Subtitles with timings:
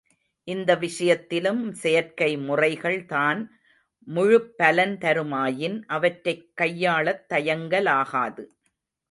[0.47, 3.41] இந்த விஷயத்திலும் செயற்கை முறைகள் தான்
[4.07, 8.45] முழுப்பலன் தருமாயின் அவற்றைக் கையாளத் தயங்கலாகாது.